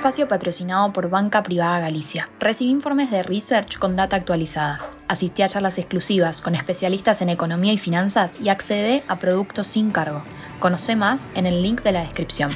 espacio 0.00 0.28
patrocinado 0.28 0.94
por 0.94 1.10
Banca 1.10 1.42
Privada 1.42 1.78
Galicia. 1.78 2.30
Recibe 2.40 2.70
informes 2.70 3.10
de 3.10 3.22
research 3.22 3.76
con 3.76 3.96
data 3.96 4.16
actualizada. 4.16 4.88
Asistí 5.08 5.42
a 5.42 5.48
charlas 5.48 5.76
exclusivas 5.76 6.40
con 6.40 6.54
especialistas 6.54 7.20
en 7.20 7.28
economía 7.28 7.74
y 7.74 7.76
finanzas 7.76 8.40
y 8.40 8.48
accede 8.48 9.04
a 9.08 9.18
productos 9.18 9.66
sin 9.66 9.90
cargo. 9.90 10.22
Conoce 10.58 10.96
más 10.96 11.26
en 11.34 11.44
el 11.44 11.62
link 11.62 11.82
de 11.82 11.92
la 11.92 12.00
descripción. 12.00 12.50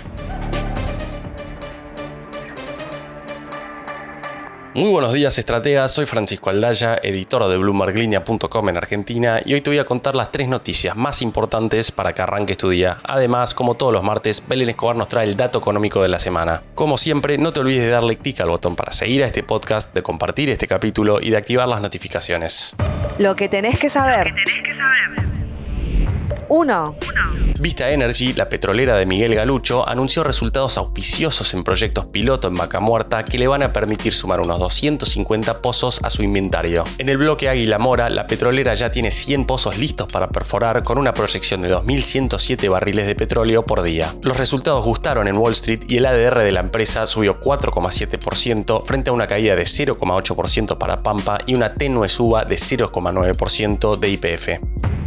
Muy 4.75 4.91
buenos 4.91 5.13
días, 5.13 5.39
estrategas. 5.39 5.93
Soy 5.93 6.05
Francisco 6.05 6.51
Aldaya, 6.51 6.99
editor 7.01 7.49
de 7.49 7.57
BloombergLinea.com 7.59 8.69
en 8.69 8.77
Argentina, 8.77 9.41
y 9.45 9.55
hoy 9.55 9.61
te 9.61 9.71
voy 9.71 9.79
a 9.79 9.85
contar 9.85 10.17
las 10.17 10.33
tres 10.33 10.49
noticias 10.49 10.97
más 10.97 11.23
importantes 11.23 11.93
para 11.93 12.13
que 12.13 12.23
arranques 12.23 12.59
tu 12.59 12.71
día. 12.71 12.97
Además, 13.05 13.55
como 13.55 13.77
todos 13.77 13.93
los 13.93 14.03
martes, 14.03 14.43
Belén 14.49 14.71
Escobar 14.71 14.97
nos 14.97 15.07
trae 15.07 15.27
el 15.27 15.37
dato 15.37 15.61
económico 15.61 16.03
de 16.03 16.09
la 16.09 16.19
semana. 16.19 16.61
Como 16.75 16.99
siempre, 16.99 17.39
no 17.39 17.53
te 17.53 17.61
olvides 17.61 17.83
de 17.83 17.91
darle 17.91 18.17
clic 18.17 18.41
al 18.41 18.49
botón 18.49 18.75
para 18.75 18.93
seguir 18.93 19.23
a 19.23 19.27
este 19.27 19.45
podcast, 19.45 19.95
de 19.95 20.03
compartir 20.03 20.51
este 20.51 20.67
capítulo 20.67 21.21
y 21.21 21.31
de 21.31 21.37
activar 21.37 21.69
las 21.69 21.81
notificaciones. 21.81 22.75
Lo 23.19 23.37
que 23.37 23.49
tenés 23.49 23.79
que 23.79 23.89
saber. 23.89 24.35
1. 26.49 26.97
Vista 27.61 27.91
Energy, 27.91 28.33
la 28.33 28.49
petrolera 28.49 28.97
de 28.97 29.07
Miguel 29.07 29.35
Galucho, 29.35 29.89
anunció 29.89 30.25
resultados 30.25 30.77
auspiciosos 30.77 31.55
en 31.55 31.63
proyectos 31.63 32.07
piloto 32.07 32.49
en 32.49 32.55
Vaca 32.55 32.81
Muerta 32.81 33.25
que 33.25 33.39
le 33.39 33.47
van 33.47 33.63
a 33.63 33.73
permitir 33.73 34.13
sumar 34.13 34.41
unos 34.41 34.59
250 34.59 35.63
pozos 35.63 36.01
a 36.03 36.11
su 36.11 36.23
inventario. 36.23 36.85
En 36.99 37.09
el 37.09 37.17
bloque 37.17 37.49
Águila 37.49 37.79
Mora, 37.79 38.11
la 38.11 38.27
petrolera 38.27 38.75
ya 38.75 38.91
tiene 38.91 39.11
100 39.11 39.47
pozos 39.47 39.79
listos 39.79 40.09
para 40.09 40.29
perforar 40.29 40.83
con 40.83 40.99
una 40.99 41.15
proyección 41.15 41.63
de 41.63 41.73
2.107 41.73 42.69
barriles 42.69 43.07
de 43.07 43.15
petróleo 43.15 43.65
por 43.65 43.83
día. 43.83 44.13
Los 44.23 44.37
resultados 44.37 44.85
gustaron 44.85 45.29
en 45.29 45.37
Wall 45.37 45.53
Street 45.53 45.85
y 45.89 45.99
el 45.99 46.07
ADR 46.07 46.41
de 46.41 46.53
la 46.53 46.61
empresa 46.61 47.07
subió 47.07 47.41
4,7% 47.41 48.85
frente 48.85 49.11
a 49.11 49.13
una 49.13 49.27
caída 49.27 49.55
de 49.55 49.63
0,8% 49.63 50.77
para 50.77 51.03
Pampa 51.03 51.39
y 51.47 51.55
una 51.55 51.75
tenue 51.75 52.09
suba 52.09 52.45
de 52.45 52.57
0,9% 52.57 53.97
de 53.97 54.09
IPF. 54.09 54.49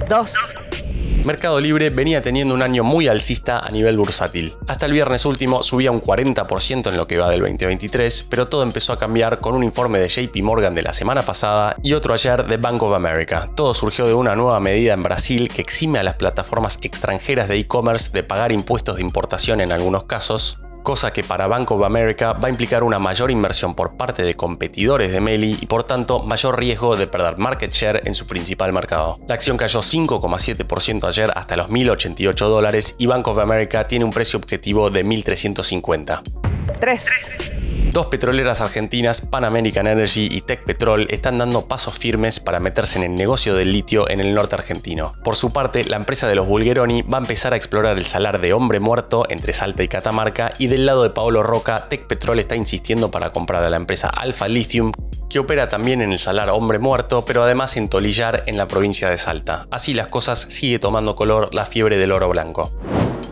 2. 0.09 0.86
Mercado 1.25 1.59
Libre 1.59 1.89
venía 1.89 2.21
teniendo 2.21 2.53
un 2.53 2.61
año 2.61 2.83
muy 2.83 3.07
alcista 3.07 3.59
a 3.59 3.69
nivel 3.69 3.97
bursátil. 3.97 4.55
Hasta 4.67 4.85
el 4.85 4.93
viernes 4.93 5.25
último 5.25 5.61
subía 5.61 5.91
un 5.91 6.01
40% 6.01 6.89
en 6.89 6.97
lo 6.97 7.05
que 7.05 7.17
va 7.17 7.29
del 7.29 7.41
2023, 7.41 8.27
pero 8.29 8.47
todo 8.47 8.63
empezó 8.63 8.93
a 8.93 8.99
cambiar 8.99 9.39
con 9.39 9.53
un 9.53 9.63
informe 9.63 9.99
de 9.99 10.07
JP 10.07 10.35
Morgan 10.41 10.73
de 10.73 10.83
la 10.83 10.93
semana 10.93 11.21
pasada 11.21 11.75
y 11.83 11.93
otro 11.93 12.13
ayer 12.13 12.45
de 12.45 12.57
Bank 12.57 12.81
of 12.81 12.93
America. 12.93 13.49
Todo 13.55 13.73
surgió 13.73 14.07
de 14.07 14.13
una 14.13 14.35
nueva 14.35 14.59
medida 14.59 14.93
en 14.93 15.03
Brasil 15.03 15.49
que 15.49 15.61
exime 15.61 15.99
a 15.99 16.03
las 16.03 16.15
plataformas 16.15 16.79
extranjeras 16.81 17.47
de 17.49 17.57
e-commerce 17.57 18.11
de 18.11 18.23
pagar 18.23 18.51
impuestos 18.51 18.95
de 18.95 19.01
importación 19.01 19.59
en 19.59 19.71
algunos 19.71 20.05
casos, 20.05 20.59
cosa 20.87 21.11
que 21.11 21.21
para 21.21 21.47
Bank 21.47 21.69
of 21.71 21.83
America 21.83 22.31
va 22.31 22.47
a 22.47 22.49
implicar 22.49 22.81
una 22.81 22.97
mayor 22.97 23.29
inversión 23.29 23.75
por 23.75 23.97
parte 23.97 24.23
de 24.23 24.35
competidores 24.35 25.11
de 25.11 25.19
Meli 25.19 25.57
y 25.59 25.65
por 25.65 25.83
tanto 25.83 26.23
mayor 26.23 26.57
riesgo 26.57 26.95
de 26.95 27.07
perder 27.07 27.37
market 27.37 27.73
share 27.73 28.03
en 28.05 28.13
su 28.13 28.25
principal 28.25 28.71
mercado. 28.71 29.19
La 29.27 29.33
acción 29.33 29.57
cayó 29.57 29.81
5,7% 29.81 31.05
ayer 31.05 31.29
hasta 31.35 31.57
los 31.57 31.69
1.088 31.69 32.35
dólares 32.47 32.95
y 32.97 33.05
Bank 33.05 33.27
of 33.27 33.37
America 33.37 33.85
tiene 33.85 34.05
un 34.05 34.11
precio 34.11 34.39
objetivo 34.39 34.89
de 34.89 35.05
1.350. 35.05 36.21
3. 36.79 37.05
Dos 37.91 38.07
petroleras 38.07 38.61
argentinas, 38.61 39.21
Pan 39.21 39.45
American 39.45 39.87
Energy 39.87 40.27
y 40.31 40.41
Tech 40.41 40.63
Petrol, 40.63 41.07
están 41.09 41.37
dando 41.37 41.67
pasos 41.67 41.97
firmes 41.97 42.39
para 42.39 42.59
meterse 42.59 42.99
en 42.99 43.11
el 43.11 43.15
negocio 43.15 43.55
del 43.55 43.71
litio 43.71 44.09
en 44.09 44.19
el 44.19 44.33
norte 44.33 44.55
argentino. 44.55 45.13
Por 45.23 45.35
su 45.35 45.53
parte, 45.53 45.83
la 45.85 45.97
empresa 45.97 46.27
de 46.27 46.35
los 46.35 46.47
Bulgeroni 46.47 47.01
va 47.01 47.17
a 47.17 47.21
empezar 47.21 47.53
a 47.53 47.55
explorar 47.55 47.97
el 47.97 48.05
salar 48.05 48.41
de 48.41 48.53
hombre 48.53 48.79
muerto 48.79 49.25
entre 49.29 49.53
Salta 49.53 49.83
y 49.83 49.87
Catamarca 49.87 50.51
y 50.57 50.67
del 50.67 50.85
lado 50.85 51.03
de 51.03 51.11
Paolo 51.11 51.43
Roca, 51.43 51.87
Tech 51.89 52.07
Petrol 52.07 52.39
está 52.39 52.55
insistiendo 52.55 53.11
para 53.11 53.31
comprar 53.31 53.63
a 53.63 53.69
la 53.69 53.77
empresa 53.77 54.09
Alfa 54.09 54.47
Lithium, 54.47 54.91
que 55.29 55.39
opera 55.39 55.67
también 55.67 56.01
en 56.01 56.11
el 56.11 56.19
salar 56.19 56.49
Hombre 56.49 56.79
Muerto, 56.79 57.25
pero 57.25 57.43
además 57.43 57.77
en 57.77 57.89
Tolillar 57.89 58.43
en 58.47 58.57
la 58.57 58.67
provincia 58.67 59.09
de 59.09 59.17
Salta. 59.17 59.67
Así 59.71 59.93
las 59.93 60.07
cosas 60.07 60.39
sigue 60.39 60.79
tomando 60.79 61.15
color 61.15 61.53
la 61.53 61.65
fiebre 61.65 61.97
del 61.97 62.11
oro 62.11 62.29
blanco. 62.29 62.71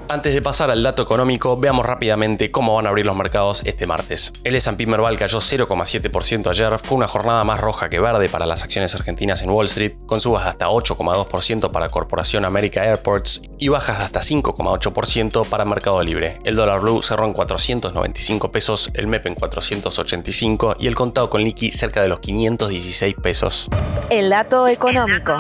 Antes 0.07 0.35
de 0.35 0.41
pasar 0.43 0.69
al 0.69 0.83
dato 0.83 1.01
económico, 1.01 1.57
veamos 1.57 1.83
rápidamente 1.83 2.51
cómo 2.51 2.75
van 2.75 2.85
a 2.85 2.89
abrir 2.89 3.07
los 3.07 3.16
mercados 3.16 3.63
este 3.66 3.88
martes. 3.88 4.33
El 4.43 4.53
S&P 4.53 4.85
Merval 4.85 5.17
cayó 5.17 5.39
0,7% 5.39 6.47
ayer, 6.47 6.77
fue 6.77 6.97
una 6.97 7.07
jornada 7.07 7.43
más 7.43 7.59
roja 7.59 7.89
que 7.89 7.99
verde 7.99 8.29
para 8.29 8.45
las 8.45 8.63
acciones 8.63 8.93
argentinas 8.93 9.41
en 9.41 9.49
Wall 9.49 9.66
Street, 9.66 9.95
con 10.05 10.19
subas 10.19 10.43
de 10.43 10.51
hasta 10.51 10.67
8,2% 10.67 11.71
para 11.71 11.89
Corporación 11.89 12.45
America 12.45 12.83
Airports 12.83 13.41
y 13.57 13.69
bajas 13.69 13.97
de 13.97 14.03
hasta 14.03 14.19
5,8% 14.19 15.49
para 15.49 15.66
Mercado 15.66 16.03
Libre. 16.03 16.35
El 16.43 16.55
dólar 16.55 16.81
blue 16.81 17.01
cerró 17.01 17.25
en 17.25 17.33
495 17.33 18.51
pesos, 18.51 18.91
el 18.93 19.07
MEP 19.07 19.25
en 19.25 19.35
485 19.35 20.75
y 20.79 20.85
el 20.85 20.93
contado 20.93 21.31
con 21.31 21.43
liqui 21.43 21.72
cerca 21.72 22.03
de 22.03 22.09
los 22.09 22.19
516 22.19 23.16
pesos. 23.16 23.69
El 24.11 24.29
dato 24.29 24.67
económico. 24.67 25.35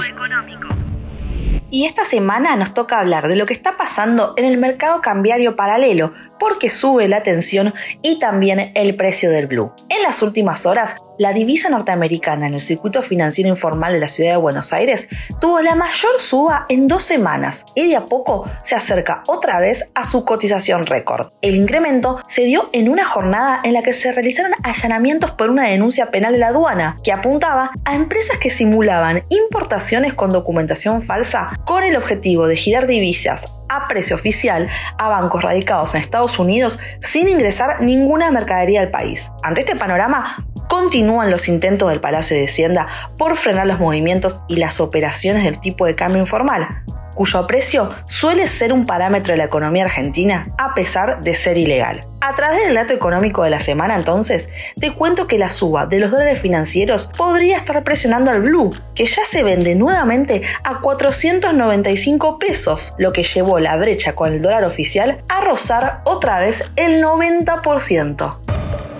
Y 1.75 1.83
esta 1.83 2.05
semana 2.05 2.55
nos 2.55 2.73
toca 2.73 3.01
hablar 3.01 3.27
de 3.27 3.35
lo 3.35 3.45
que 3.45 3.51
está 3.51 3.75
pasando 3.75 4.33
en 4.37 4.45
el 4.45 4.57
mercado 4.57 5.01
cambiario 5.01 5.57
paralelo, 5.57 6.13
porque 6.39 6.69
sube 6.69 7.09
la 7.09 7.21
tensión 7.21 7.73
y 8.01 8.17
también 8.17 8.71
el 8.75 8.95
precio 8.95 9.29
del 9.29 9.47
blue. 9.47 9.73
En 9.89 10.01
las 10.01 10.21
últimas 10.21 10.65
horas, 10.65 10.95
la 11.17 11.33
divisa 11.33 11.69
norteamericana 11.69 12.47
en 12.47 12.53
el 12.53 12.59
circuito 12.59 13.01
financiero 13.01 13.49
informal 13.49 13.93
de 13.93 13.99
la 13.99 14.07
ciudad 14.07 14.31
de 14.31 14.37
Buenos 14.37 14.73
Aires 14.73 15.07
tuvo 15.39 15.61
la 15.61 15.75
mayor 15.75 16.19
suba 16.19 16.65
en 16.69 16.87
dos 16.87 17.03
semanas 17.03 17.65
y 17.75 17.89
de 17.89 17.95
a 17.95 18.05
poco 18.05 18.49
se 18.63 18.75
acerca 18.75 19.23
otra 19.27 19.59
vez 19.59 19.89
a 19.95 20.03
su 20.03 20.25
cotización 20.25 20.85
récord. 20.85 21.29
El 21.41 21.55
incremento 21.55 22.19
se 22.27 22.43
dio 22.43 22.69
en 22.73 22.89
una 22.89 23.05
jornada 23.05 23.59
en 23.63 23.73
la 23.73 23.83
que 23.83 23.93
se 23.93 24.11
realizaron 24.11 24.51
allanamientos 24.63 25.31
por 25.31 25.49
una 25.49 25.63
denuncia 25.63 26.11
penal 26.11 26.33
de 26.33 26.39
la 26.39 26.47
aduana 26.47 26.97
que 27.03 27.11
apuntaba 27.11 27.71
a 27.85 27.95
empresas 27.95 28.37
que 28.37 28.49
simulaban 28.49 29.23
importaciones 29.29 30.13
con 30.13 30.31
documentación 30.31 31.01
falsa 31.01 31.49
con 31.65 31.83
el 31.83 31.95
objetivo 31.95 32.47
de 32.47 32.55
girar 32.55 32.87
divisas 32.87 33.45
a 33.69 33.87
precio 33.87 34.15
oficial 34.15 34.67
a 34.97 35.09
bancos 35.09 35.43
radicados 35.43 35.95
en 35.95 36.01
Estados 36.01 36.39
Unidos 36.39 36.79
sin 36.99 37.27
ingresar 37.27 37.81
ninguna 37.81 38.31
mercadería 38.31 38.81
al 38.81 38.91
país. 38.91 39.31
Ante 39.43 39.61
este 39.61 39.75
panorama, 39.75 40.45
continúan 40.75 41.31
los 41.31 41.47
intentos 41.47 41.89
del 41.89 42.01
Palacio 42.01 42.35
de 42.35 42.43
Hacienda 42.43 42.87
por 43.17 43.37
frenar 43.37 43.65
los 43.65 43.79
movimientos 43.79 44.41
y 44.49 44.57
las 44.57 44.81
operaciones 44.81 45.45
del 45.45 45.57
tipo 45.57 45.85
de 45.85 45.95
cambio 45.95 46.19
informal, 46.19 46.83
cuyo 47.13 47.47
precio 47.47 47.95
suele 48.05 48.45
ser 48.45 48.73
un 48.73 48.85
parámetro 48.85 49.31
de 49.31 49.37
la 49.37 49.45
economía 49.45 49.85
argentina 49.85 50.53
a 50.57 50.73
pesar 50.73 51.21
de 51.21 51.33
ser 51.33 51.57
ilegal. 51.57 52.01
A 52.19 52.35
través 52.35 52.65
del 52.65 52.75
dato 52.75 52.93
económico 52.93 53.43
de 53.43 53.51
la 53.51 53.61
semana 53.61 53.95
entonces, 53.95 54.49
te 54.77 54.93
cuento 54.93 55.27
que 55.27 55.37
la 55.37 55.49
suba 55.49 55.85
de 55.85 55.99
los 55.99 56.11
dólares 56.11 56.41
financieros 56.41 57.09
podría 57.17 57.55
estar 57.55 57.81
presionando 57.85 58.31
al 58.31 58.41
blue, 58.41 58.71
que 58.95 59.05
ya 59.05 59.23
se 59.23 59.43
vende 59.43 59.75
nuevamente 59.75 60.41
a 60.65 60.81
495 60.81 62.37
pesos, 62.37 62.95
lo 62.97 63.13
que 63.13 63.23
llevó 63.23 63.59
la 63.59 63.77
brecha 63.77 64.13
con 64.13 64.33
el 64.33 64.41
dólar 64.41 64.65
oficial 64.65 65.23
a 65.29 65.39
rozar 65.39 66.01
otra 66.03 66.41
vez 66.41 66.65
el 66.75 67.01
90%. 67.01 68.37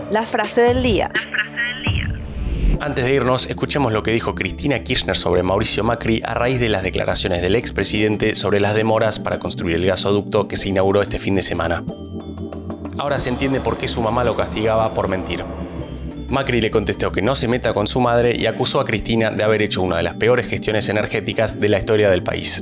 La 0.10 0.24
frase 0.24 0.62
del 0.62 0.82
día. 0.82 1.12
Antes 2.80 3.06
de 3.06 3.14
irnos, 3.14 3.48
escuchemos 3.48 3.94
lo 3.94 4.04
que 4.04 4.12
dijo 4.12 4.36
Cristina 4.36 4.84
Kirchner 4.84 5.16
sobre 5.16 5.44
Mauricio 5.44 5.84
Macri 5.84 6.22
a 6.26 6.34
raíz 6.34 6.60
de 6.60 6.70
las 6.70 6.84
declaraciones 6.84 7.42
del 7.42 7.56
expresidente 7.56 8.36
sobre 8.36 8.60
las 8.60 8.76
demoras 8.76 9.20
para 9.20 9.40
construir 9.40 9.78
el 9.78 9.86
gasoducto 9.86 10.48
que 10.48 10.56
se 10.56 10.70
inauguró 10.70 11.02
este 11.02 11.18
fin 11.18 11.36
de 11.36 11.42
semana. 11.42 11.84
Ahora 12.98 13.20
se 13.20 13.30
entiende 13.30 13.62
por 13.62 13.78
qué 13.78 13.88
su 13.88 14.02
mamá 14.02 14.24
lo 14.24 14.36
castigaba 14.36 14.94
por 14.94 15.08
mentir. 15.08 15.44
Macri 16.28 16.60
le 16.60 16.72
contestó 16.72 17.12
que 17.12 17.22
no 17.22 17.36
se 17.36 17.48
meta 17.48 17.74
con 17.74 17.88
su 17.88 18.00
madre 18.02 18.36
y 18.36 18.46
acusó 18.46 18.80
a 18.80 18.86
Cristina 18.86 19.32
de 19.32 19.44
haber 19.44 19.62
hecho 19.62 19.82
una 19.82 19.98
de 19.98 20.04
las 20.04 20.16
peores 20.16 20.48
gestiones 20.48 20.90
energéticas 20.90 21.60
de 21.60 21.70
la 21.70 21.78
historia 21.78 22.10
del 22.10 22.24
país. 22.24 22.62